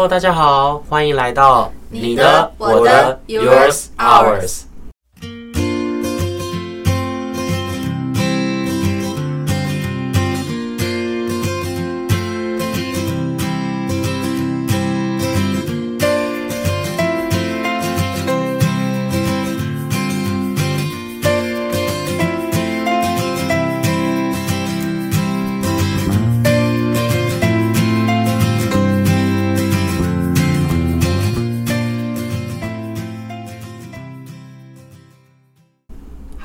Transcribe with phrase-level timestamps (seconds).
[0.00, 4.62] Hello，大家好，欢迎来到你的、我的、Yours、Ours。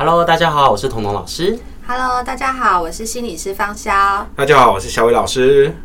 [0.07, 1.57] Hello，大家好，我是彤彤老师。
[1.87, 4.23] Hello，大家好，我是心理师方潇。
[4.35, 5.75] 大家好，我是小伟老师。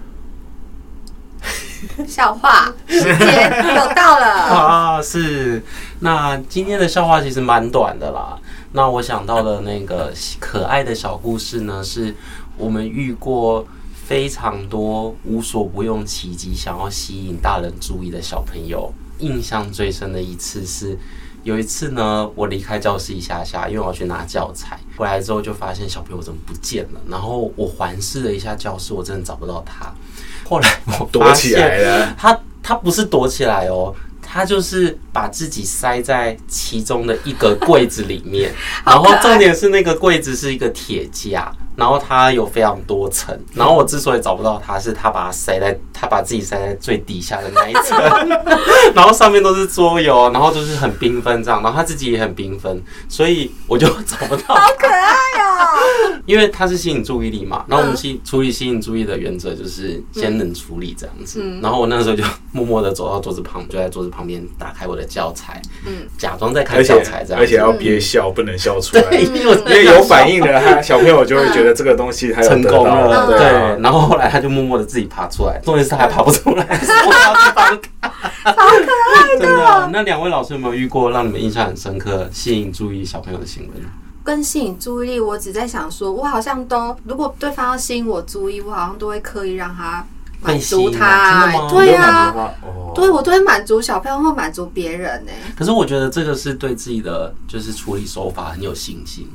[2.07, 5.01] 笑话时间又到了 啊！
[5.01, 5.65] 是，
[6.01, 8.39] 那今天的笑话其实蛮短的啦。
[8.73, 12.15] 那我想到的那个可爱的小故事呢，是
[12.59, 13.67] 我们遇过
[14.05, 18.93] 非常多无所不用其极想要吸引大人注意的小朋友。
[19.21, 20.99] 印象最深的一次是。
[21.43, 24.79] 有一次呢，我离开教室一下下，因为我要去拿教材。
[24.97, 27.01] 回来之后就发现小朋友怎么不见了。
[27.09, 29.93] 然后我环视了一下教室，我真的找不到他。
[30.45, 32.15] 后来我躲起来了。
[32.19, 38.53] 他他不是躲起来哦，他就是把自己塞在其中的一个柜子里面。
[38.85, 41.51] 然后重点是那个柜子是一个铁架。
[41.81, 47.99] 然后它有非常多层，然后我之所以找不到它，是他把它塞在，他把自己塞在最底下的那一层，
[48.95, 54.55] 然后上面都是桌游，然后就是很缤纷这样，然后他自己也很缤纷，所以我就找不到。
[54.55, 56.21] 好可爱哦！
[56.27, 61.43] 因为它是吸引注意力嘛，然后我们吸处理吸引注意的原则就是先冷处理这样子。
[61.63, 69.33] 然后我那时候就默默的走到桌子旁，就在桌子旁边打开我的教材，嗯，假装在看教材这样，而且要憋笑，不能笑出来， 因
[69.65, 71.70] 为有反应的他小朋友就会觉得。
[71.75, 79.47] 这个东西成功了，对，然后后来他就默默的自己爬出来，重点是他还爬不出来，我要去帮他，好可爱的。
[79.47, 83.87] 真的，那两位老师有没有遇过让你们印象很深刻、吸引注意小朋友的行为呢？
[84.23, 90.05] 跟吸引注意力，我只在想说，我好像都，如果对方要吸引我注意，我好像都会刻意让他
[90.43, 92.53] 满足他，对啊，
[92.95, 95.33] 对，我都会满足小朋友或满足别人呢。
[95.57, 99.29] 可是我觉得这个是对自己的就是处理手法很有信心。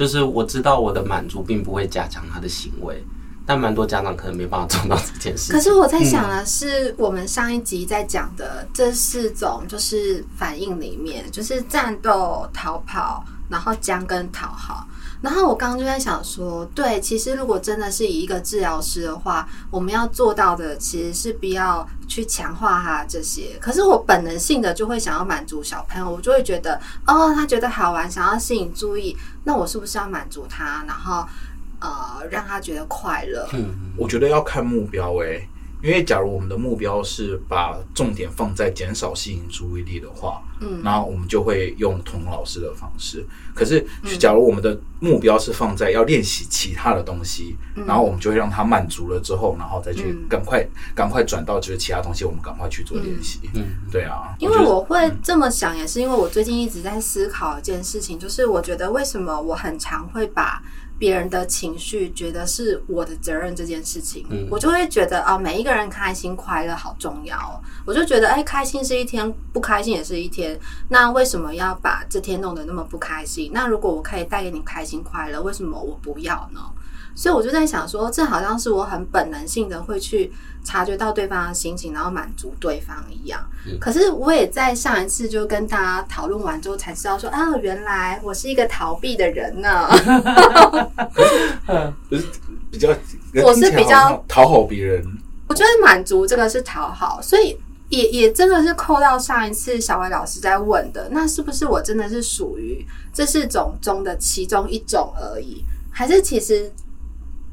[0.00, 3.04] 就是我知道我的满足并不会加强他的行为，
[3.44, 5.52] 但蛮多家长可能没办法做到这件事。
[5.52, 14.88] 可是我在想的是，我们上一集在讲的这四种就是反应里面，就是战斗、逃跑，然后僵跟讨好。
[15.22, 23.58] 然后我刚刚就在想说，对，其实如果真的是以一个治疗师的话，我们要做到的其实是不要去强化他这些。
[23.60, 29.14] 可是我本能性的就会想要满足小朋友，我就会觉得，哦，他觉得好玩，想要吸引注意，
[29.44, 31.26] 那我是不是要满足他，然后
[31.80, 33.46] 呃让他觉得快乐？
[33.52, 35.46] 嗯，我觉得要看目标诶、
[35.82, 43.26] 因为假如我们的目标是把重点放在减少吸引注意力的话，嗯，然后我们就会用童老师的方式。
[43.54, 43.84] 可是，
[44.18, 53.40] 假如我们的目标是放在要练习其他的东西，嗯，然后我们就会让他满足了之后，然后再去赶快赶快转到就是其他东西，我们赶快去做练习。
[53.54, 54.34] 嗯，对啊。
[54.38, 60.62] 因为我会这么想，也是因为我最近一直在思考一件事情，就是我觉得为什么我很常会把。
[61.00, 67.56] 别人的情绪觉得是我的责任这件事情，嗯，我就会觉得啊，每一个人开心快乐好重要哦。
[67.86, 70.60] 我就觉得，哎，开心是一天，不开心也是一天。
[70.90, 73.50] 那为什么要把这天弄得那么不开心？
[73.54, 76.60] 那如果我可以带给你开心快乐，为什么我不要呢？
[77.14, 80.32] 所以我就在想说，这好像是我很本能性的会去
[80.64, 83.40] 察觉到对方的心情，然后满足对方一样。
[83.78, 89.88] 可是我也在上一次就跟大家讨论完之后，才知道说，啊，原来我是一个逃避的人呢。
[92.70, 92.88] 比较，
[93.44, 95.04] 我是比较讨好别人。
[95.48, 106.72] 我觉得满足这个是讨好，所以也也真的是扣到上一次小伟老师在问的，那是不是我真的是属于这四种中的其中一种而已，还是其实？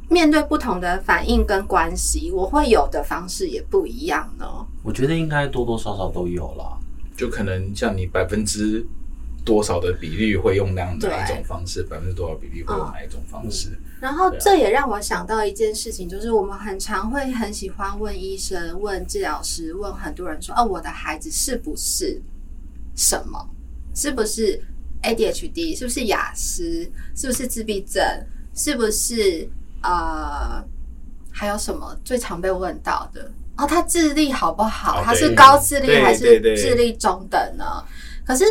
[0.10, 4.46] 面对不同的反应跟关系，我会有的方式也不一样呢。
[4.84, 6.78] 我觉得应该多多少少都有啦，
[7.16, 8.86] 就可能像你百分之
[9.44, 13.70] 多少的比例会用那样的一种方式，百分之多少比例会用哪一种方式。
[13.70, 13.80] 嗯。
[14.00, 22.22] 然后这也让我想到一件事情，就是我们很常会很喜欢问医生、问治疗师、问很多人说：“哦，我的孩子是不是
[22.96, 23.50] 什么？
[23.96, 24.62] 是不是
[25.02, 25.76] ADHD？
[25.76, 26.90] 是不是雅思？
[27.16, 28.04] 是不是自闭症？
[28.54, 29.50] 是不是？”
[29.88, 30.62] 呃，
[31.32, 33.32] 还有什么最常被问到的？
[33.56, 35.02] 哦，他智力好不好？
[35.02, 37.64] 他是高智力还是智力中等呢？
[38.26, 38.44] 可是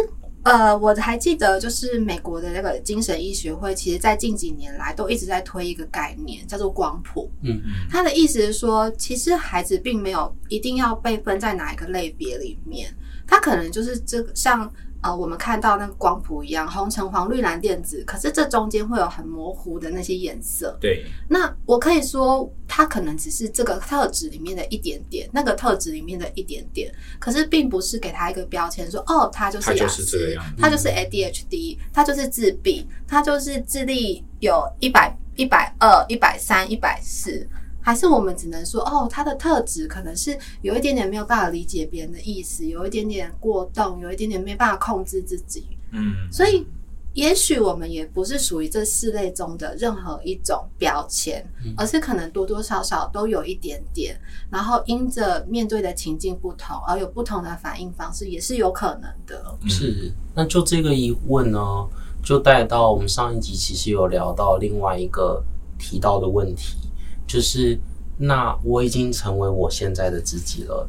[0.44, 7.31] 呃，我还记得，就是美国的那个精神医学会，其实在近几年来都一直在推一个概念，叫做光谱。
[7.43, 12.88] 嗯嗯，他的意思是说，其实孩子并没有一定要被分在哪一个类别里面，
[13.27, 14.73] 他可能就是这个像。
[15.01, 20.77] 啊、呃，我们看到那个光谱一样，红橙黄绿蓝靛紫，可是这中间会有很模糊的那些颜色。
[20.81, 37.49] 对，那我可以说，它可能只是这个特质里面的一点点，那个特质里面的一点点，可是并不是给他一个标签说，哦，他就是雅思，他就是 ADHD，他就是自闭，他就是智力有一百、一百二、一百三、一百四。
[37.87, 45.69] 还是我们只能说，哦，他的特质可能是有一点点没有办法理解别人的意思，有一点点过动，有一点点没办法控制自己。
[45.93, 46.67] 嗯，所以
[47.15, 54.19] 也许我们也不是属于这四类中的任何一种标签，而是可能多多少少都有一点点，
[54.50, 59.56] 然后因着面对的情境不同而有不同的反应方式，也是有可能的。
[59.69, 61.87] 是，那就这个疑问呢，
[62.21, 65.41] 就带到我们上一集其实有聊到另外一个
[65.79, 66.77] 提到的问题。
[67.26, 67.78] 就是，
[68.19, 70.88] 那我已经成为我现在的自己了。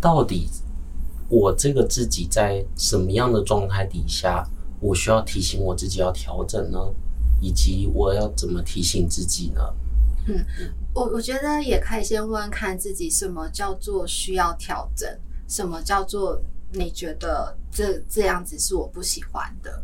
[0.00, 0.48] 到底
[1.28, 4.48] 我这个自己在什么样的状态底下，
[4.80, 6.78] 我需要提醒我自己要调整呢？
[7.40, 9.62] 以及我要怎么提醒自己呢？
[10.26, 10.44] 嗯，
[10.92, 15.08] 我我觉得也可以先问问看自己，什么叫做需要调整？
[15.46, 16.40] 什么叫做
[16.72, 19.82] 你觉得这这样子是我不喜欢的？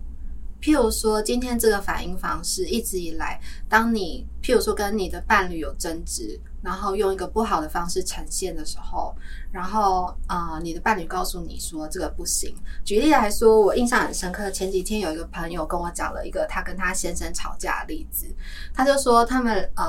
[0.64, 3.38] 譬如说，今天这个反应方式一直以来，
[3.68, 9.14] 当你譬如说跟你的伴侣有争执，然后用一个不好的方式呈现的时候，
[9.52, 12.56] 然后啊、呃，你的伴侣告诉你说这个不行。
[12.82, 18.26] 举例来说，我印象很深刻，前几天有一个朋友跟我讲了一个他跟他先生吵架的例子，
[18.72, 19.84] 他就说他们呃。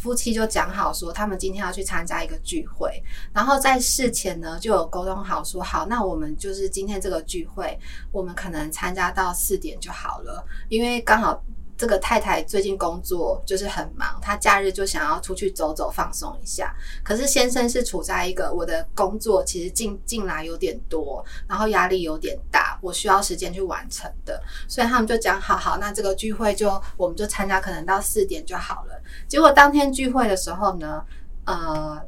[0.00, 2.90] 夫妻就讲好说，他们今天要去参加一个聚会，
[3.32, 7.78] 然后在事前呢就有沟通好说，好，那我们就是今天这个聚会，
[8.10, 11.42] 我们可能参加到四点就好了，因为刚好。
[11.80, 16.76] 这个太太最近工作就是很忙，她假日就想要出去走走放松一下。
[17.02, 24.42] 可是先生是处在一个我的工作其实进进来有点多，然后压力有点大，我需要时间去完成的。
[24.68, 29.00] 所以他们就讲好好，那这个聚会就我们就参加，可能到四点就好了。
[29.28, 31.04] 结果当天聚会的时候呢，
[31.44, 32.00] 呃。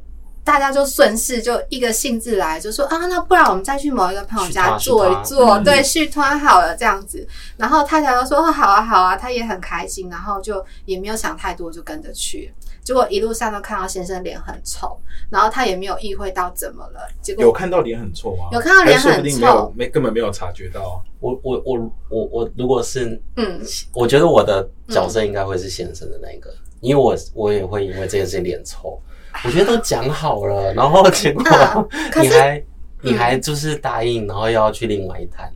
[0.45, 7.27] 大家就顺势就一个兴致来，就说啊，那不然我们再去某一个朋友家坐一坐，对，续摊好了这样子。
[7.57, 12.53] 然后太太就说好啊，好啊，她也很开心，然后就也没有想太多，就跟着去。
[12.83, 14.99] 结果一路上都看到先生脸很臭，
[15.31, 17.09] 然后他也没有意会到怎么了。
[17.21, 18.49] 结果有看到脸很臭吗？
[18.51, 21.01] 有看到脸很臭，没根本没有察觉到。
[21.21, 23.61] 我我我我我如果是嗯，
[23.93, 29.01] 我觉得我的角色应该会是先生的那个，因为我我也会因为这件事情脸臭。
[29.45, 31.43] 我觉得都讲好了，然后结果
[32.21, 32.67] 你还、嗯、
[33.01, 35.53] 你还就是答应，然后又要去另外一摊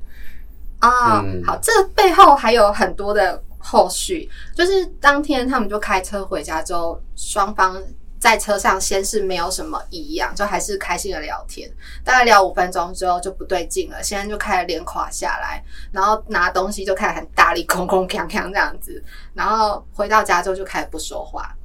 [0.81, 1.21] 啊。
[1.21, 7.81] 嗯、好，这背后还有很多的后续，就是当天他们就开车回家之后，双方
[8.19, 11.71] 在车上先是没有什么异样，就还是开心的聊天。
[12.03, 15.63] 大概聊五分钟之后就不对劲了，现在就开始脸垮下来，
[15.93, 19.01] 然后拿东西就开始很大力，空空锵锵这样子。
[19.35, 21.56] 然后回到家之后就开始不说话。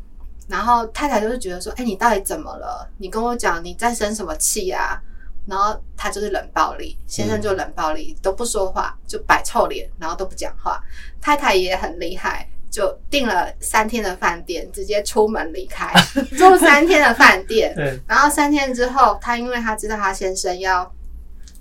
[0.51, 2.85] 然后太太就是觉得说，哎，你到底怎么了？
[2.97, 5.01] 你跟我讲，你在生什么气啊？
[5.47, 10.83] 然后他就是冷暴力，先生就冷暴力，都不说话，就摆臭脸，然后都不讲话。
[11.21, 15.89] 太太也很厉害，就订了三天的饭店，直接出门离开，
[16.37, 17.73] 住三天的饭店。
[17.73, 17.97] 对。
[18.05, 20.93] 然后三天之后，他因为他知道他先生要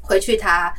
[0.01, 0.75] 回去他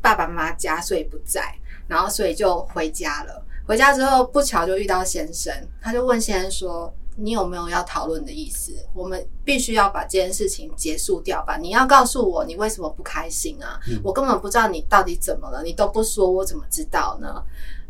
[0.00, 1.54] 爸爸妈妈家，所以不在，
[1.86, 3.44] 然后所以就回家了。
[3.66, 6.92] 回家之后，不巧就遇到先生，他就问先生说。
[7.16, 8.72] 你有没有要讨论的意思？
[8.94, 11.58] 我们必须要把这件事情结束掉吧？
[11.58, 13.78] 你要告诉我你为什么不开心啊？
[13.88, 17.42] 嗯、我根本不知道你到底怎么了，你都不说，我怎么知道呢？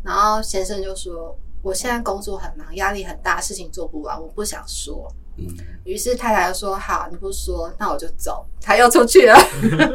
[0.03, 5.47] 然后先生就说：“我现在工作很忙，压力很大，事情做不完，我不想说。”嗯。
[5.85, 9.35] 于是太太就说：“好，你不说，那我就走。”他又出去了。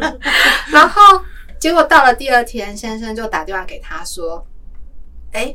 [0.73, 1.03] 然后
[1.61, 4.43] 结果到了第二天，先生就打电话给他说
[5.33, 5.55] ：“哎。”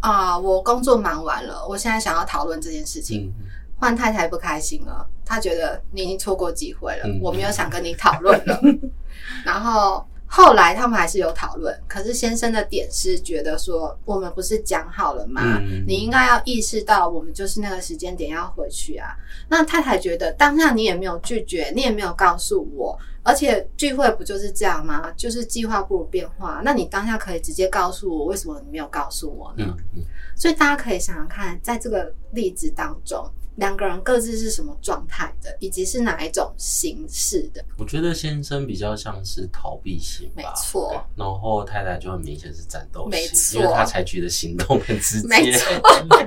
[0.00, 0.38] 啊！
[0.38, 3.32] 我工作忙完了，我现在想要讨论这件事情。
[3.78, 8.60] 换、嗯、太太不开心了，她觉得你已经错过机会了，嗯、我没有想跟你讨论了。
[9.44, 15.58] 然后后来他们还是有讨论，可是先生的点是觉得说，我们不是讲好了吗？
[15.60, 19.16] 嗯、你应该要意识到，我们就是那个时间点要回去啊。
[19.48, 22.98] 那太太觉得当下你也没有拒绝，你也没有告诉我。
[23.22, 25.10] 而且聚会不就是这样吗？
[25.16, 26.60] 就是计划不如变化。
[26.64, 29.64] 那你当下可以直接告诉我，为什么你没有告诉我呢？
[29.66, 30.02] 嗯嗯。
[30.36, 37.64] 所以大家可以想想看，在这个例子当中，两个人各自是什么状态的，以及是哪一种形式的。
[37.78, 41.06] 我觉得先生比较像是逃避型吧，没错。
[41.16, 45.28] 然后太太就很明显是战斗型，没错，因为他采取的行动很直接。
[45.28, 45.66] 没错。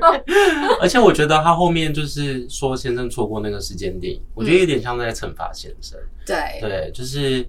[0.81, 5.99] 而且我觉得他后面就是说先生错过那个时间点，我觉得有点像在惩罚先生。
[6.25, 7.47] 对、嗯、对，就是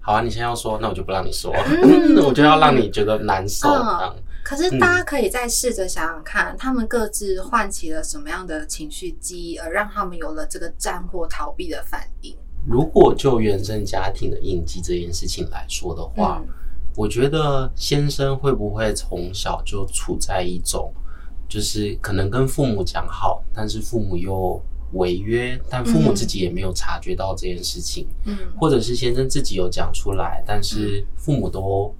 [0.00, 3.68] 好啊，你先要说，那我就不让你说，嗯、 我就要让你觉得难受。
[3.68, 12.36] 嗯可是大家可以再试着想想看，嗯、他们各自唤起了什么样的情绪记忆，而让他们有了这个战或逃避的反应。
[12.66, 16.48] 如果就原生家庭的印记这件事情来说的话，嗯、
[16.96, 20.92] 我觉得先生会不会从小就处在一种，
[21.48, 24.60] 就是可能跟父母讲好，但是父母又
[24.94, 31.94] 违约，但父母自己也没有察觉到这件事情，嗯，或者是先生自己有讲出来，但是父母都。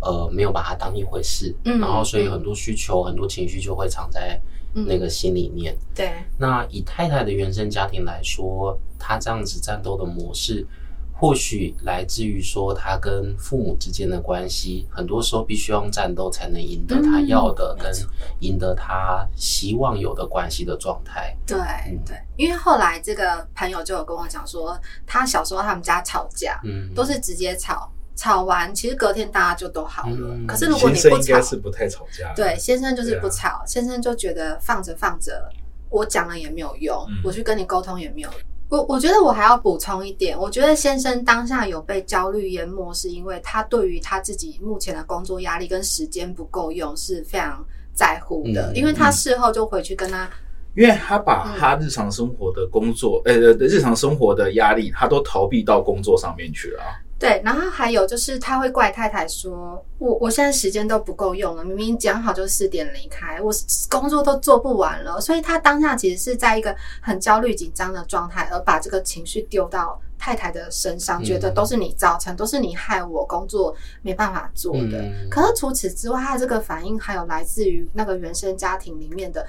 [0.00, 4.40] 呃，没有把它当一回事，嗯，然后所以很多需求、嗯、很多情绪就会藏在
[4.72, 5.76] 那个心里面。
[5.94, 10.64] 对、嗯，那以太太的原生家庭来说，她这样子战斗的模式，
[11.12, 17.92] 或许来自于说她跟父母之间的关系，很多时候必须用战斗才能赢得她要的，嗯、跟
[18.38, 21.36] 赢得她希望有的关系的状态。
[21.44, 27.90] 对，嗯、对，因为后来这个朋友就有跟我讲说，他小时候他们家吵架，嗯，都是直接吵。
[28.18, 30.16] 吵完，其实隔天大家就都好了。
[30.18, 32.34] 嗯、可是如果你不吵，应该是不太吵架。
[32.34, 35.48] 对，先生就是不吵，啊、先生就觉得放着放着，
[35.88, 38.40] 我讲了也没有用，嗯、我去跟你沟通也没有用。
[38.70, 50.28] 我我觉得我还要补充一点，我觉得先生当下有被焦虑淹没，是因为他对于他自己目前的工作压力跟时间不够用是非常在乎的，嗯、因为他事后就回去跟他，
[50.74, 56.82] 因为他把他日常生活的工作，呃、嗯欸，日常生活的压力，他都逃避到工作上面去了。
[57.18, 63.52] 对，然后还有就是他会怪太太说：“我我现在时间都不够用了，明明讲好就四点离开，我
[63.90, 66.72] 工作都做不完了。”所以他当下其实是在一个
[67.02, 75.04] 很焦虑紧张的状态，而把这个情绪丢到太太的身上，觉得都是你造成，都是你害我工作没办法做的。
[75.28, 79.44] 可是除此之外，他的这个反应还有来自于那个原生家庭里面的，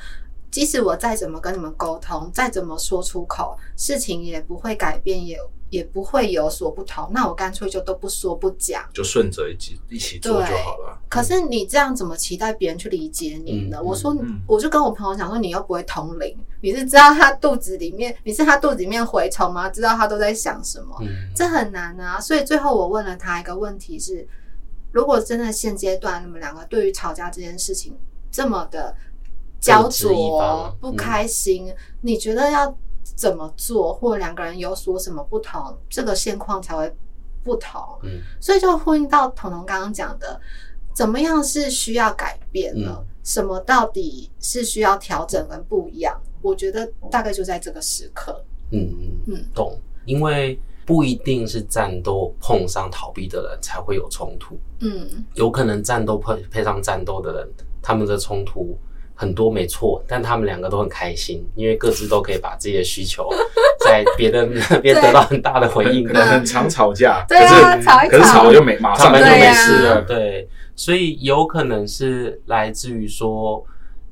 [0.49, 5.37] 即使我再怎么跟你们沟通，再怎么说出口，事情也不会改变，也。
[5.69, 10.99] 也不会有所不同，那我干脆就都不说不讲，就顺着一起一起做就好了。
[11.07, 13.77] 可是你这样怎么期待别人去理解你呢？
[13.79, 19.69] 嗯、我说，嗯、我就跟我朋友讲说，你又不会通灵，你是知道他肚子里面，你是他肚子里面蛔虫吗？
[19.69, 20.97] 知道他都在想什么？
[21.01, 22.19] 嗯、这很难啊。
[22.19, 24.27] 所以最后我问了他一个问题是：
[24.91, 27.95] 如果真的现阶段你们两个对于吵架这件事情
[28.31, 28.95] 这么的
[29.59, 32.75] 焦灼、不开心，嗯、你觉得要？
[33.15, 36.93] 怎么做，或两个人有所什么不同，这个现况才会
[37.43, 37.81] 不同。
[38.03, 40.39] 嗯，所以就呼应到彤彤刚刚讲的，
[40.93, 42.97] 怎么样是需要改变了？
[42.99, 46.19] 嗯、什么到底是需要调整跟不一样？
[46.41, 48.43] 我觉得大概就在这个时刻。
[48.71, 49.77] 嗯嗯嗯，懂。
[50.05, 54.57] 因为不一定是战斗碰上逃避的人才会有冲突。
[54.79, 57.49] 嗯，有可能战斗配配上战斗的人，
[57.81, 58.77] 他们的冲突。
[59.19, 63.27] 很多没错，但他们两个都很开心，因为各自都可以把自己的需求
[63.83, 66.05] 在别人那边得到很大的回应。
[66.05, 70.01] 可能很常吵架，对啊，吵一吵，可是吵了就没，马上就没事了。
[70.03, 73.61] 对，所以有可能是来自于说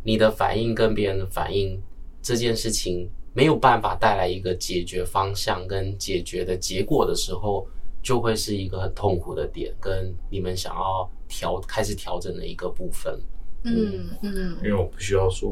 [0.03, 1.81] 你的反应跟别人的反应
[2.21, 7.65] 这件事情没有办法带来一个解决方向跟解决的结果的时候，
[8.03, 13.17] 就会是一个很痛苦的点，跟你们想要调开始调整的一个部分。
[13.75, 15.51] 嗯嗯，因为我不需要说，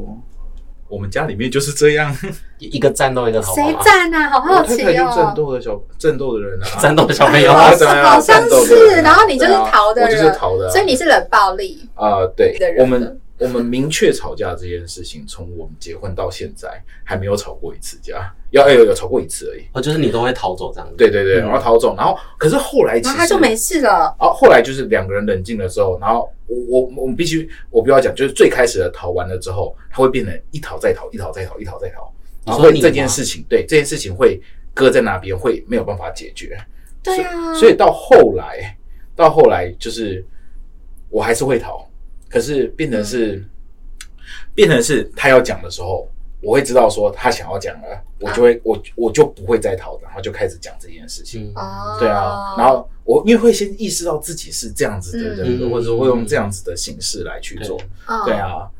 [0.88, 2.14] 我们家里面就是这样，
[2.58, 3.62] 一个战斗一个逃跑。
[3.62, 4.30] 谁战啊？
[4.30, 5.12] 好好奇哦！
[5.16, 7.72] 战斗的小战斗的人啊，战斗的小朋友， 好
[8.20, 9.02] 像是。
[9.02, 12.26] 然后你就是逃的人，我就是逃的，所以你是冷暴力啊？
[12.36, 18.32] 对，我们我们明确吵架这件事情，从我们结婚到现在还没有吵过一次架。
[18.50, 20.94] 要有有吵过一次而已，哦，就是你都会逃走这样子。
[20.96, 24.14] 对对对，然后逃走，然后可是后来其实他就没事了。
[24.18, 32.10] 啊后后来就是两个人冷静了之后，然后我我我们必须我不要讲，就是最开始的逃完了之后，他会变成一逃再逃，一逃再逃，一逃再逃。
[32.46, 34.40] 然后这件事情，对这件事情会
[34.72, 36.56] 搁在那边，会没有办法解决。
[37.02, 38.74] 对啊，所以到后来，
[39.14, 40.24] 到后来就是
[41.10, 41.86] 我还是会逃，
[42.28, 43.44] 可是变成是
[44.54, 46.08] 变成是他要讲的时候。
[46.42, 51.50] 我会知道说他想要讲了，我就会、啊、我我就不会再逃，然后就开始讲这件事情。
[51.56, 57.80] 嗯、对啊，然后我因为会先意识到自己是这样子的人，嗯、或者会用这样子的形式来去做。
[58.06, 58.70] 嗯、对啊，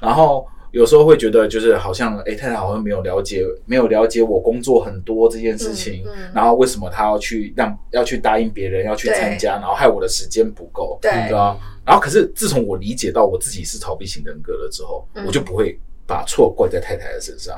[0.00, 11.56] 然后有时候会觉得就是好像哎、欸，太太好像没有了解，没有了解我工作很多这件事情，嗯嗯、然后为什么他要去让要去答应别人要去参加，然后害我的时间不够，对，对啊。
[11.86, 15.78] 然后可是自从我理解到我自己是逃避型人格了之后，嗯、我就不会。
[16.04, 17.56] 把错怪在太太的身上，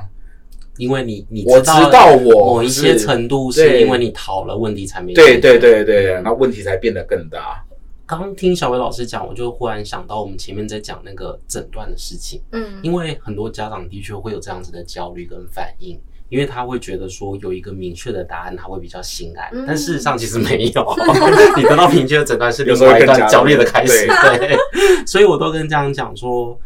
[0.76, 7.64] 因为你你我知道我某一些程度是因为你逃了问题才没对对对对，那问题才变得更大。
[8.06, 12.40] 刚听小伟老师讲，我就忽然想到我们前面在讲那个诊断的事情。
[12.52, 19.48] 嗯，因为很多家长的确会有这样子的焦虑跟反应，因为他会觉得说有一个明确的答案，他会比较心安。
[19.52, 20.94] 嗯、但事实上其实没有，
[21.56, 24.06] 你得到明确的诊断是另外一段焦虑的开始。
[24.06, 24.58] 对，对，
[25.06, 26.58] 所以我都跟家长讲说。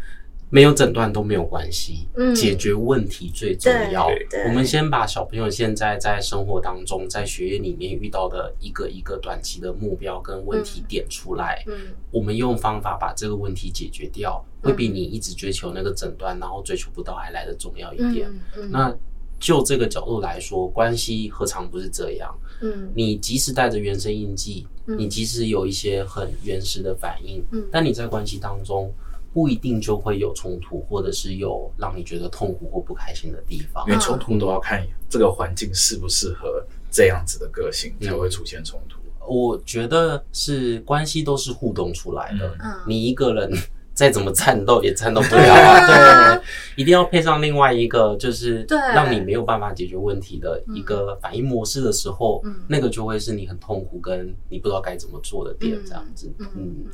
[0.50, 4.08] 没有诊断都没有关系，嗯，解决问题最重要。
[4.46, 11.74] 我们先把小朋友现在在生活当中，在学业里面遇到的一个一个短期的目标跟问题点出来，嗯，
[12.10, 18.26] 我们用方法把这个问题解决掉，会比你一直追求那个诊断，然后追求不到还来得重要一点。
[18.70, 18.96] 那
[19.38, 22.34] 就这个角度来说，关系何尝不是这样？
[22.62, 28.90] 嗯，你即使带着原生印记，你即使有一些很原始的反应，嗯，但你在关系当中。
[29.32, 33.84] 不一定就会有冲突，或者是有让你觉得痛苦或不开心的地方。
[33.86, 38.98] 因为冲突都要看这个环境适不适合这样子的个性，才会出现冲突。
[38.98, 42.56] 嗯，我觉得是关系都是互动出来的。
[42.64, 43.52] 嗯，你一个人
[43.92, 45.86] 再怎么战斗也战斗不了啊。
[46.38, 46.42] 对，
[46.76, 56.32] 一定要配上另外一个，就是让你没有办法解决问题的一个反应模式的时候，那个就会是你很痛苦跟你不知道该怎么做的点，这样子。
[56.38, 56.86] 嗯。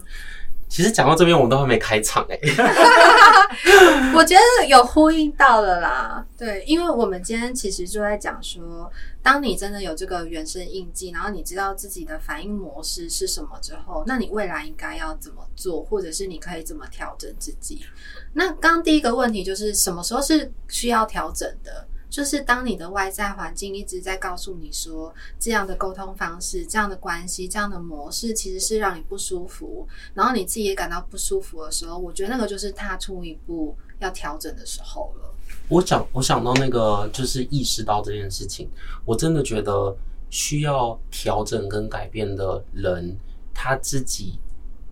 [0.75, 2.37] 其实讲到这边，我们都还没开场哎。
[4.12, 8.90] 我觉得有呼应到了啦，对，因为我们今天其实就在讲说，
[9.23, 17.87] 当你真的有这个原生印记，然后你知道自己的反应模式是什么之后，那你未来应该要怎么做，或者是你可以怎么调整自己？
[18.33, 21.87] 那刚刚第一个问题就是什么时候是需要调整的？
[22.14, 35.35] 就是当你的外在环境一直在告诉你说，这样的沟通方式、这样的关系、这样的模式其实是让你不舒服，然后你自己也感到不舒服的时候，我觉得那个就是踏出一步要调整的时候了。
[35.66, 38.71] 我想，我想到那个就是意识到这件事情，
[39.04, 39.92] 我真的觉得
[40.30, 43.18] 需要调整跟改变的人，
[43.52, 44.38] 他自己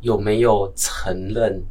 [0.00, 1.62] 有没有承认？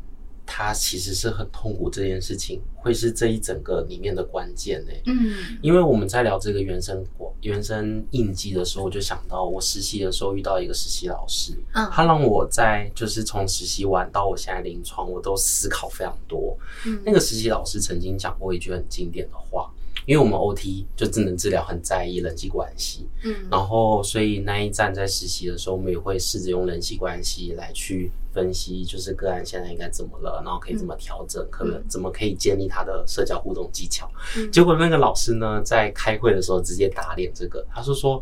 [0.54, 4.92] 他其实是很痛苦，这件事情会是这一整个里面的关键呢。
[5.06, 7.06] 嗯，因为我们在聊这个原生
[7.42, 16.58] 原生印记的时候，我就想到我实习的时候遇到一个实习老师，嗯，他让我在就是从实习完到我现在临床，我都思考非常多。
[16.86, 19.72] 嗯，那个实习老师曾经讲过一句很经典的话。
[20.06, 34.10] 因为我们 OT 就智能治疗很在意人际关系，嗯，然后所以那一站在实习的时候，我们也会试着用人际关系来去分析，就是个案现在应该怎么了，然后可以怎么调整，可能怎么可以建立他的社交互动技巧。
[34.52, 38.22] 结果那个老师呢，在开会的时候直接打脸这个，他说说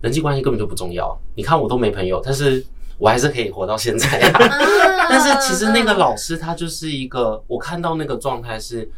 [0.00, 2.64] 人际关系根本就不重要，你看我都没朋友，但是
[2.98, 4.38] 我还是可以活到现在啊。
[5.08, 8.90] 但是其实那个老师他就是一个，我看到那个状态是。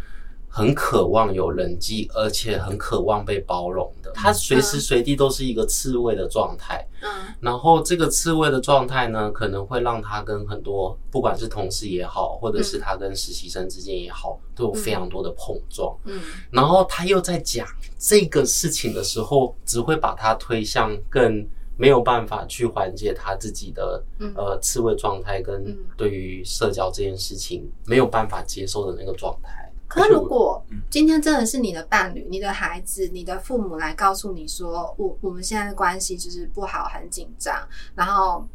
[0.55, 4.13] 很渴望有人际，而且很渴望被包容的。
[4.13, 6.87] 他随时随地都是一个刺猬的状态。
[7.01, 7.09] 嗯，
[7.41, 15.97] 然后这个刺猬的状态呢，可能会让他跟很多不管是同事也好，或者是他跟实习生之间也好，都有非常多的碰撞。
[16.05, 17.67] 嗯，然后他又在讲
[17.99, 24.05] 这个事情的时候，只会把他推向更没有办法去缓解他自己的
[24.37, 29.62] 呃刺猬状态，跟对于社交这件事情没有办法接受的那个状态。
[29.93, 38.49] 可如果今天真的是你的伴侣、你的孩子、你的父母来告诉你说，我我们现在的关系就是不好，很紧张，然后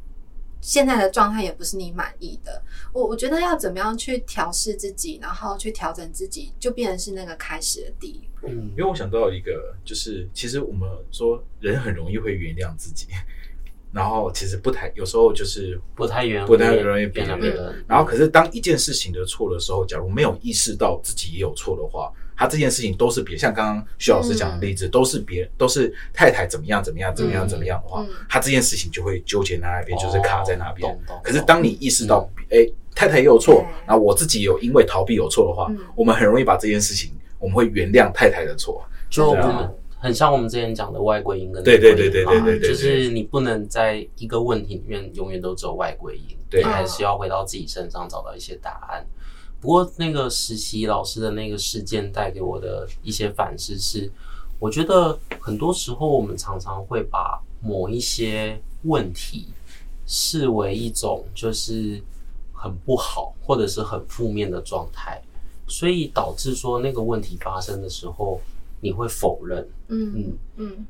[0.62, 8.48] 现在的状态也不是你满意的，我我觉得要怎么样去调试自己，然后去调整自己，就变成是那个开始的第一步。
[8.48, 13.08] 嗯，因为我想到一个，就是其实我们说人很容易会原谅自己。
[13.92, 17.84] 然后其实不太，有时候就是不太原不太容易原谅别人。
[17.88, 31.00] 然后可是当一件事情的错的时候，假如没有意识到自己也有错的话，他这件事情都是别像刚刚徐老师讲的例子，都是别都是太太怎么样怎么样怎么样怎么样的话，他这件事情就会纠结在那边，就是卡在那边。
[31.24, 38.86] 可是当你意识到，哎，太太也有错，然后我自己有因为逃避有错的话，我们很容易把这件事情，我们会原谅太太的错。
[39.10, 39.74] 就我们。
[40.08, 49.06] 很像我们之前讲的外归因跟内归因，对对对对对对，就是你不能在一个问题里面永远都只有外归因，对，你还是要回到自己身上找到一些答案。
[49.60, 54.10] 不过那个实习老师的那个事件带给我的一些反思是，
[54.60, 59.48] 我觉得很多时候我们常常会把某一些问题
[60.06, 62.02] 视为一种就是
[62.54, 65.22] 很不好或者是很负面的状态，
[65.68, 68.40] 所以导致说那个问题发生的时候。
[68.88, 69.68] 你会否认？
[69.90, 70.86] 嗯嗯嗯，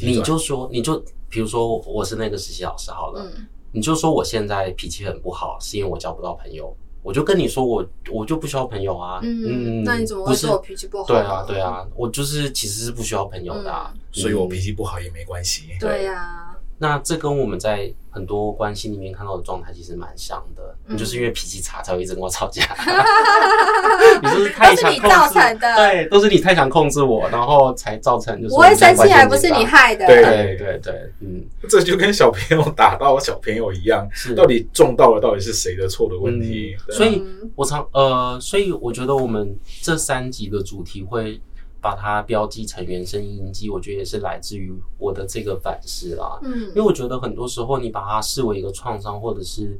[0.00, 6.74] 你就说，你就比如说，我是那个实习老师好了，嗯，你就说我现在脾气很不好，是因为我交不到朋友。
[7.02, 9.20] 我就跟你说我，我我就不需要朋友啊。
[9.22, 11.04] 嗯，嗯，那你怎么会说我脾气不好？
[11.06, 15.76] 对啊，对啊，我就是其实是不需要朋友的，啊嗯，所以我脾气不好也没关系。
[15.78, 16.18] 对呀。
[16.18, 16.53] 啊。
[16.78, 22.62] 那这跟我们在很多关系里面看到的状态其实蛮像的，嗯、你就是因为脾气差才会一直跟我吵架，
[24.22, 34.34] 你就是太想控制，都是你造成的，对，都是你太想控制我，然后才造成就是我会生气，还不是你害的，对对对对，嗯，这就跟小朋友打到小朋友一样，是。
[34.34, 37.22] 到底撞到了到底是谁的错的问题，嗯、所以
[37.54, 41.40] 我常呃，所以我觉得我们这三集的主题会。
[41.84, 46.40] 把它标记成原生印记，我觉得也是来自于我的这个反思啦。
[46.42, 49.78] 嗯，因为我觉得很多时候你把它视为一个创伤或者是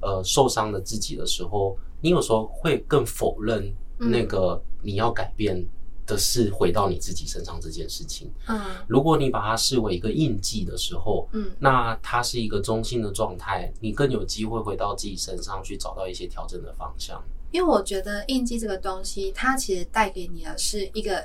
[0.00, 5.64] 呃受伤的自己的时候，你有时候会更否认那个你要改变
[6.04, 8.28] 的是回到你自己身上这件事情。
[8.48, 17.22] 嗯，如果你把它视为一个印记的时候，嗯，那它是一个中性的状态，你更有机会回到自己身上去找到一些调整的方向。
[17.52, 21.24] 因为我觉得印记这个东西，它其实带给你的是一个。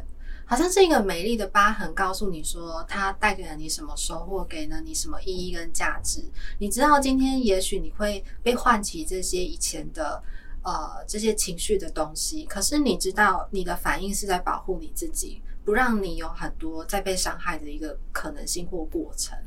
[0.49, 6.23] 好像是一个美丽的疤痕，告诉你说它带给了你什么收获，给了你什么意义跟价值。
[6.57, 10.19] 你知道今天也许你会被唤起这些以前的
[10.63, 19.37] 呃这些情绪的东西，可是你知道你的反应是在保护你自己，不让你有很多再被伤害的一个可能性或过程。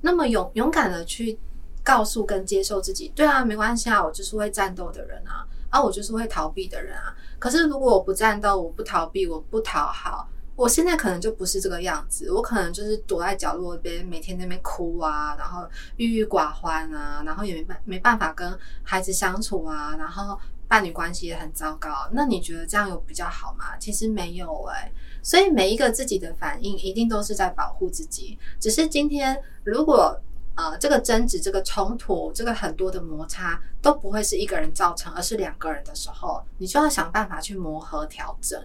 [0.00, 1.36] 那么勇勇敢的去
[1.82, 7.12] 告诉跟接受自己，对啊，没关系啊，我就是会战斗的人啊，啊，我就是会逃避的人啊。
[7.40, 10.28] 可是如果我不战斗，我不逃避，我不讨好。
[10.54, 20.38] 我现在可能就不是这个样子，我可能就是躲在角落边，每天在那边哭啊，然后郁郁寡欢啊，然后也没办没办法跟孩子相处啊，然后
[20.68, 22.08] 伴侣关系也很糟糕。
[22.12, 23.76] 那你觉得这样有比较好吗？
[23.78, 28.38] 其实没有诶、所以每一个自己的反应一定都是在保护自己。
[28.60, 30.20] 只是今天如果
[30.54, 38.62] 呃这个争执、这个冲突、这个很多的摩擦都不会是一个人造成，而是两个人的时候，你就要想办法去磨合调整。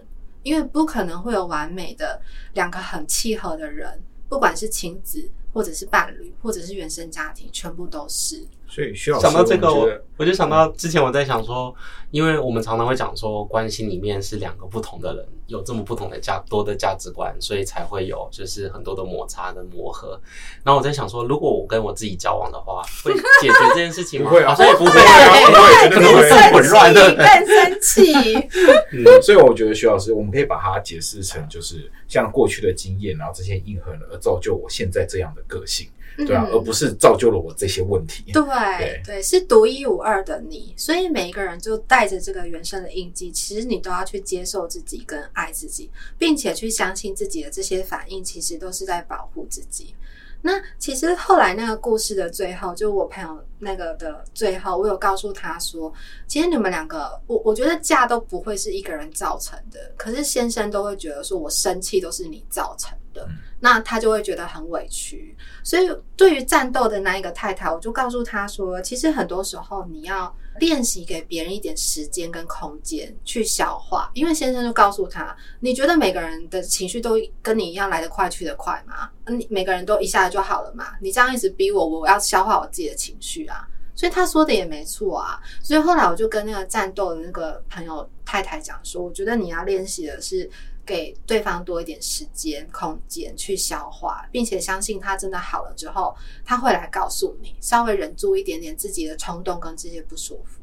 [0.48, 2.18] 因为不可能会有完美的
[2.54, 8.42] 两个很契合的人，不管是亲子，或者是伴侣，或者是原生家庭，全部都是。
[8.66, 11.74] 所以需要想到这个，我我就想到之前我在想说，
[12.10, 20.18] 因为我们常常会讲说，关系里面是两个不同的人，有这么不同的价多的价值观，所以才会有就是很多的摩擦跟磨合。
[20.64, 24.28] 然后我在想说，如果我跟我自己交往的话，会解决这件事情吗？
[24.30, 28.34] 不会啊，好像也不会，不会，可能会更混乱的，更生气。
[28.92, 35.86] 嗯，所以我觉得徐老师，我们可以把它解释成，就是像过去的经验，然后这些印痕而造就我现在这样的个性。
[36.26, 38.32] 对啊，而不是造就了我这些问题。
[38.32, 49.94] 对对，对，是独一无二的你，所以每一个人就带着这个原生的印记，其实你都要去接受自己跟爱自己，并且去相信自己的这些反应，其实都是在保护自己。
[50.40, 55.92] 那其实后来那个故事的最后，就我朋友那个的最后，我有告诉他说，
[56.28, 63.28] 其实你们两个，我我觉得架都不会是一个人造成的，可是先生都会觉得说我生气都是你造成的。
[63.58, 79.10] 那他就会觉得很委屈，所以对于战斗的那一个太太，我就告诉他说，其实很多时候你要练习给别人一点时间跟空间去消化，因为先生就告诉他，你觉得每个人的情绪都跟你一样来得快去得快吗？
[79.26, 80.94] 你每个人都一下子就好了嘛？
[81.00, 85.40] 你这样一直逼我，我要消化我自己的情绪啊，所以他说的也没错啊。
[85.62, 90.50] 所以后来我就跟那个战斗的那个朋友太太讲说，我觉得你要练习的是。
[90.88, 97.54] 给对方多一点时间、空间去消化，并且相信他真的好了之后，他会来告诉你。
[97.60, 100.62] 稍微忍住一点点自己的冲动跟这些不舒服。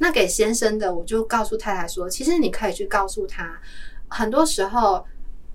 [0.00, 3.62] 那给先生的，我就告诉太太说，其实你可以去告诉他，
[4.08, 5.06] 很多时候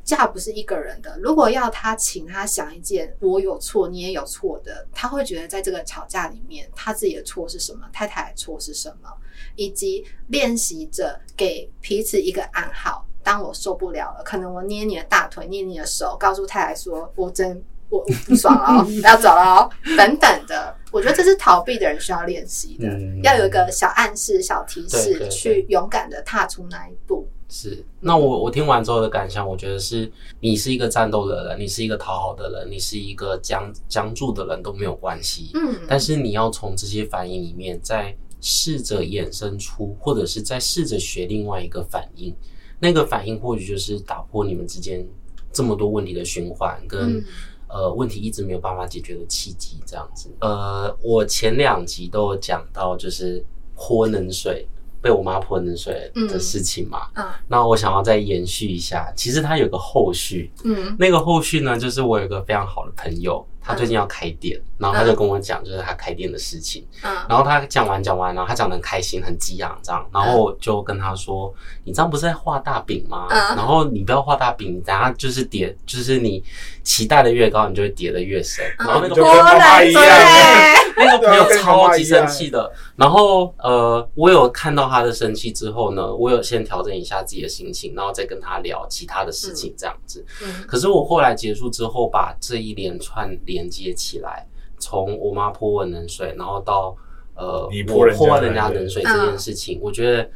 [0.06, 1.20] 架不是一个人的。
[1.20, 9.10] 如果要他请他想一件我有错你也有错的，他会觉得在这个吵架里面，他自己的错是什么，太太的错是什么，
[9.58, 13.05] 以及练习着给彼此一个暗号。
[13.26, 17.60] 当我受不了了，可能我捏你的大腿，捏你的手，告诉太太说：“我真
[17.90, 27.28] 我，我不爽了，哦， 要走了哦。”等等的，我觉得这是逃避的人需要练习的，嗯，要有一个小暗示、小提示，去勇敢的踏出那一步。
[27.50, 35.50] 是，那我我听完之后的感想，我觉得是你是一个战斗的人，你是一个讨好的人，你是一个僵僵住的人都没有关系。
[35.56, 42.36] 嗯，但是你要从这些反应里面，再试着衍生出，或者是再试着学另外一个反应。
[42.80, 45.08] 那个反应或许就是打破你们之间
[45.52, 47.26] 这么多问题的循环，跟、嗯、
[47.68, 50.30] 呃问题一直没有办法解决的契机，这样子。
[50.42, 53.44] 呃，我前两集都有讲到，就是
[53.76, 54.68] 泼冷水，
[55.02, 57.08] 被我妈泼冷水的事情嘛。
[57.16, 60.52] 嗯，那我想要再延续一下，其实它有个后续。
[60.64, 63.46] 嗯，那个后续呢，就是我有一个非常好的朋友。
[63.66, 66.86] 他最近要开店，然后他就跟我讲，就是他开店的事情。
[67.02, 70.08] 嗯，然后他讲完讲完，然后他讲的很开心，很激昂这样。
[70.14, 71.52] 然后我就跟他说
[71.84, 73.26] ：“你这样不是在画大饼吗？
[73.32, 76.44] 嗯，然后你不要画大饼，等下就是叠，就是你
[76.84, 78.64] 期待的越高，你就会叠的越深。
[78.78, 80.04] 然后那个跟妈妈一样，
[80.98, 82.72] 那个朋友超级生气的。
[82.96, 90.24] 然后呃，我有看到他的生气之后呢，我有先调整一下自己的心情，然后再跟他聊其他的事情这样子。
[90.44, 93.26] 嗯，可是我后来结束之后，把这一连串。
[93.46, 94.46] 连接起来，
[94.78, 96.96] 从我妈泼我冷水，然后到
[97.36, 100.30] 呃你我泼人家冷水这件事情，我觉得，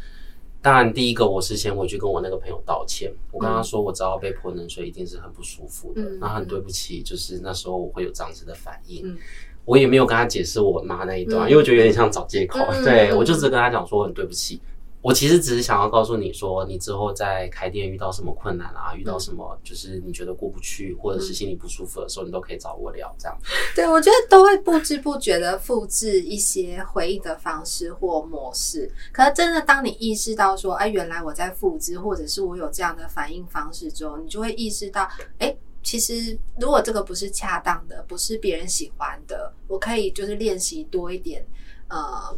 [0.61, 9.17] 当然第一个我是先回去跟我那个朋友道歉，我跟他说我知道被泼冷水一定是很不舒服的，那很对不起，就是那时候我会有这样子的反应，
[9.65, 14.59] 我也没有跟他解释我妈那一段，因为我觉得有点像找借口，对，我就只跟他讲说很对不起。
[15.01, 23.09] 我其实只是想要告诉你说，你之后在开店遇到什么困难啊，遇到什么就是你觉得过不去，或者是心里不舒服的时候，你都可以找我聊。
[23.17, 23.37] 这样，
[23.73, 28.91] 对，我觉得都会不知不觉的复制一些回应的方式或模式。
[29.13, 35.07] 可是真的，当你意识到说，哎，原来我在复制，或者是我有这样的反应方式之后，你就会意识到，
[35.37, 41.47] 哎，其实如果这个不是恰当的，不是别人喜欢的，我可以就是练习多一点，
[41.87, 42.37] 呃。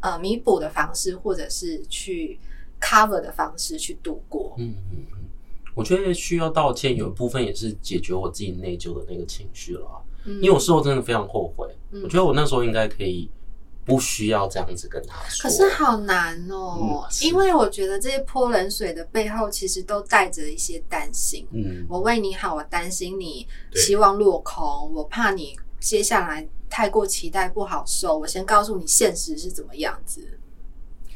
[0.00, 2.38] 呃，弥补的方式，或者是去
[2.80, 4.54] cover 的方式去度过。
[4.58, 5.18] 嗯嗯嗯，
[5.74, 9.86] 我觉得需要道歉，有一部分也是解决我自己内疚的那个情绪了。
[10.24, 11.66] 嗯，因为我事后真的非常后悔。
[11.92, 13.30] 嗯，我觉得我那时候应该可以
[13.84, 15.48] 不需要这样子跟他说。
[15.48, 21.46] 可是好难哦，嗯，因为我觉得这些泼冷水的背后，其实都带着一些担心。
[21.52, 26.46] 嗯，我为你好，我担心你希望落空，我怕你接下来。
[26.70, 30.22] 太过期待不好受，我先告诉你现实是怎么样子。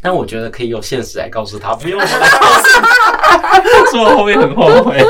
[0.03, 5.03] 但我觉得可以用现实来告诉他，不用我来告诉他，说我后面很后悔。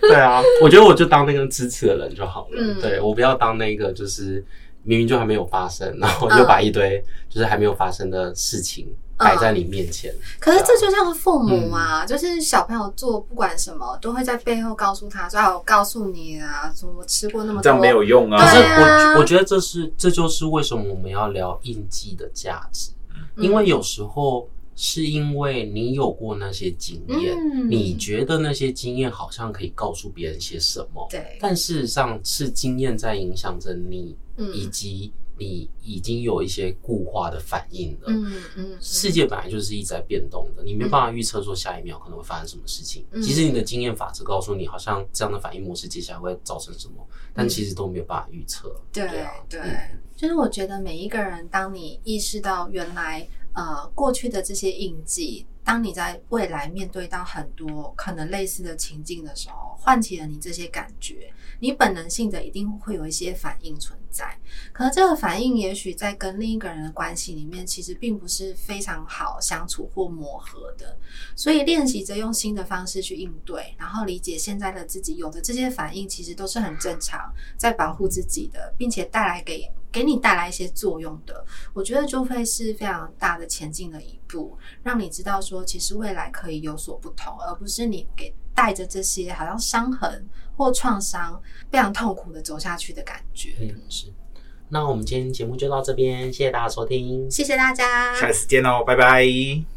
[0.00, 2.58] 对啊，我觉得我就当那个支持的人就好了。
[2.58, 4.44] 嗯、对，我不要当那个就是
[4.82, 8.92] 明明就还没有发生，然后就把一堆就是还没有发生的事情。
[9.20, 18.62] 摆在你面前，嗯，可是这就像是父母啊，嗯、就是小朋友做不管什么，都会在背后告诉他，说：“我告诉你啊，说我吃过那么多，这样没有用啊。”可是
[19.14, 22.90] 我我觉得这是这就是为什么我们要聊印记的价值，
[23.36, 34.16] 嗯、因为有时候是因为你有过那些经验，嗯、你觉得那些经验好像可以告诉别人些什么，对，但事实上是经验在影响着你，
[34.54, 35.12] 以及。
[35.40, 38.08] 你已经有一些固化的反应了。
[38.08, 43.06] 嗯嗯，嗯，世界本来就是一直在变动的，你没办法预测说下一秒可能会发生什么事情。
[43.10, 48.68] 嗯、其实你的经验法则告诉你，好像这样的反应模式接下来会造成什么，但其实都没有办法预测。
[48.92, 61.32] 对对，对嗯、就是我觉得每一个人，当你意识到原来呃过去的这些印记，当你在未来面对到很多可能类似的情境的时候，唤起了你这些感觉。
[61.60, 64.36] 你本能性的一定会有一些反应存在，
[64.72, 70.98] 可能这个反应也许在跟另一个人的关系里面，其实并不是非常好相处或磨合的。
[71.36, 81.44] 所以练习着用新的方式去应对，然后理解现在的自己有的这些反应其实都是很正常，在保护自己的，并且带来给给你带来一些作用的。
[81.72, 90.28] 我觉得就会是非常大的前进的一步，让你知道说，其实未来可以有所不同，而不是你给带着这些好像伤痕。
[90.56, 93.54] 或创伤，非常痛苦的走下去的感觉。
[93.60, 94.12] 嗯，是。
[94.68, 99.70] 那我们今天节目就到这边，谢谢大家收听，谢谢大家，下次见喽，拜拜。